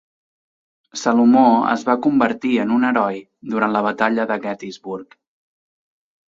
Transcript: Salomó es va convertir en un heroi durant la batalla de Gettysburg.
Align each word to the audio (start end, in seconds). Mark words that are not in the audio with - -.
Salomó 1.01 1.43
es 1.73 1.83
va 1.89 1.95
convertir 2.05 2.53
en 2.63 2.73
un 2.77 2.87
heroi 2.89 3.21
durant 3.53 3.77
la 3.77 3.85
batalla 3.89 4.27
de 4.33 4.39
Gettysburg. 4.47 5.15